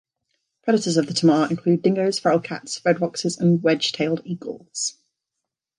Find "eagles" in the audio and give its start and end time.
4.25-4.97